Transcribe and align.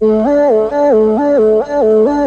Oh, 0.00 0.08
oh, 0.08 0.70
oh, 0.72 1.64
oh, 1.68 2.06
oh. 2.08 2.21